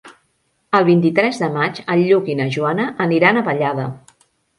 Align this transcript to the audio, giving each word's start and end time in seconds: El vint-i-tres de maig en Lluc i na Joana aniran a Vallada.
El 0.77 0.85
vint-i-tres 0.85 1.41
de 1.41 1.49
maig 1.57 1.81
en 1.95 2.01
Lluc 2.07 2.31
i 2.35 2.37
na 2.39 2.47
Joana 2.55 2.87
aniran 3.07 3.39
a 3.39 3.45
Vallada. 3.51 3.87